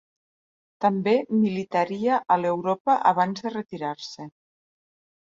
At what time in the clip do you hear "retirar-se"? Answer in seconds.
3.57-4.31